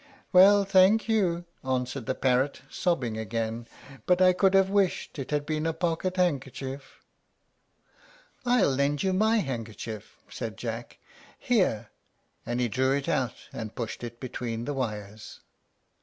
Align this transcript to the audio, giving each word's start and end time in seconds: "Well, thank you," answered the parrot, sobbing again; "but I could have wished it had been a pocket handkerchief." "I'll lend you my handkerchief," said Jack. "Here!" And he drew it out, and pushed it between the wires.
"Well, 0.33 0.65
thank 0.65 1.07
you," 1.07 1.45
answered 1.63 2.07
the 2.07 2.15
parrot, 2.15 2.63
sobbing 2.71 3.19
again; 3.19 3.67
"but 4.07 4.19
I 4.19 4.33
could 4.33 4.55
have 4.55 4.71
wished 4.71 5.19
it 5.19 5.29
had 5.29 5.45
been 5.45 5.67
a 5.67 5.73
pocket 5.73 6.17
handkerchief." 6.17 7.01
"I'll 8.43 8.71
lend 8.71 9.03
you 9.03 9.13
my 9.13 9.37
handkerchief," 9.37 10.17
said 10.27 10.57
Jack. 10.57 10.97
"Here!" 11.37 11.91
And 12.47 12.59
he 12.59 12.67
drew 12.67 12.93
it 12.93 13.07
out, 13.07 13.35
and 13.53 13.75
pushed 13.75 14.03
it 14.03 14.19
between 14.19 14.65
the 14.65 14.73
wires. 14.73 15.41